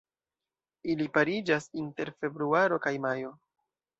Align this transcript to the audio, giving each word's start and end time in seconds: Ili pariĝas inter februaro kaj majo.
Ili 0.93 1.05
pariĝas 1.17 1.69
inter 1.83 2.11
februaro 2.23 2.79
kaj 2.87 2.97
majo. 3.07 3.33